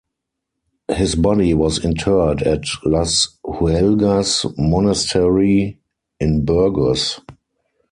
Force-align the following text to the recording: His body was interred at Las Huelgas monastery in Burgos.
His 0.91 1.13
body 1.13 1.53
was 1.53 1.85
interred 1.85 2.41
at 2.41 2.63
Las 2.83 3.37
Huelgas 3.45 4.51
monastery 4.57 5.79
in 6.19 6.43
Burgos. 6.43 7.19